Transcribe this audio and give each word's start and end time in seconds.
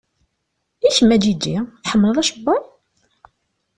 I 0.87 0.89
kemm 0.95 1.09
a 1.15 1.17
Ǧiǧi? 1.23 1.57
Tḥemmleḍ 1.83 2.17
acebbaḍ? 2.21 2.63